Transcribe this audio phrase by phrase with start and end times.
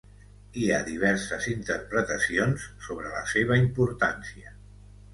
[0.61, 4.61] Hi ha diverses interpretacions sobre la seva importància.